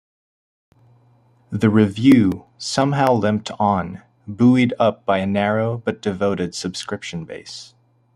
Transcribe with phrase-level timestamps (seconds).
[1.51, 7.75] The "Review" somehow limped on, buoyed up by a narrow but devoted subscription base.